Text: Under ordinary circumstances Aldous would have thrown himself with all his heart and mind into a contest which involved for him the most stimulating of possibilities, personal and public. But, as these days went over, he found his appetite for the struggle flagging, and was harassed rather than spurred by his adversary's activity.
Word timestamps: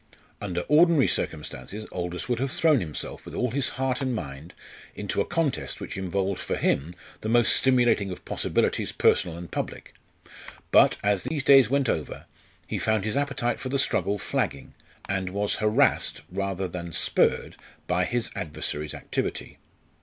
Under 0.41 0.61
ordinary 0.61 1.07
circumstances 1.07 1.85
Aldous 1.91 2.27
would 2.27 2.39
have 2.39 2.49
thrown 2.49 2.79
himself 2.79 3.23
with 3.23 3.35
all 3.35 3.51
his 3.51 3.69
heart 3.77 4.01
and 4.01 4.15
mind 4.15 4.55
into 4.95 5.21
a 5.21 5.25
contest 5.27 5.79
which 5.79 5.95
involved 5.95 6.39
for 6.39 6.55
him 6.55 6.95
the 7.19 7.29
most 7.29 7.55
stimulating 7.55 8.09
of 8.09 8.25
possibilities, 8.25 8.91
personal 8.91 9.37
and 9.37 9.51
public. 9.51 9.93
But, 10.71 10.97
as 11.03 11.21
these 11.21 11.43
days 11.43 11.69
went 11.69 11.87
over, 11.87 12.25
he 12.65 12.79
found 12.79 13.05
his 13.05 13.15
appetite 13.15 13.59
for 13.59 13.69
the 13.69 13.77
struggle 13.77 14.17
flagging, 14.17 14.73
and 15.07 15.29
was 15.29 15.57
harassed 15.61 16.23
rather 16.31 16.67
than 16.67 16.93
spurred 16.93 17.55
by 17.85 18.05
his 18.05 18.31
adversary's 18.35 18.95
activity. 18.95 19.59